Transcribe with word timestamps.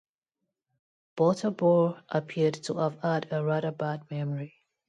Butterbur 1.15 2.03
appeared 2.09 2.55
to 2.63 2.73
have 2.79 2.99
had 3.01 3.31
a 3.31 3.43
rather 3.43 3.69
bad 3.69 4.09
memory. 4.09 4.55